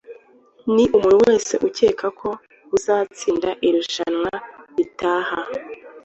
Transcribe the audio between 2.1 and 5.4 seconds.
ko uzatsinda irushanwa ritaha